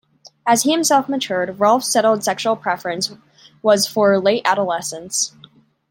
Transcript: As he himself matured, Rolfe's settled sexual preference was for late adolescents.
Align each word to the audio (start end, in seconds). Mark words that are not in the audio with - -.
As 0.47 0.63
he 0.63 0.71
himself 0.71 1.07
matured, 1.07 1.59
Rolfe's 1.59 1.87
settled 1.87 2.23
sexual 2.23 2.55
preference 2.55 3.11
was 3.61 3.85
for 3.85 4.19
late 4.19 4.41
adolescents. 4.45 5.35